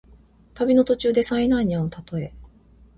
[0.55, 2.33] 旅の途中で災難にあうたとえ。